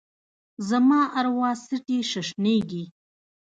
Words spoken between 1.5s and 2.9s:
څټي ششنیږې